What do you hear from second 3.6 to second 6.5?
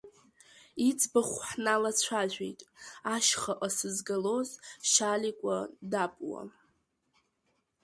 сызгалоз Шьаликәа Дапуа.